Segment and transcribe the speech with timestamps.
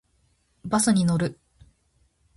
[0.65, 1.37] バスに乗る。